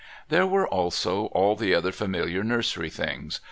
There 0.29 0.47
were 0.47 0.67
also 0.67 1.25
all 1.25 1.55
the 1.55 1.75
other 1.75 1.91
familiar 1.91 2.43
nursery 2.43 2.89
things. 2.89 3.39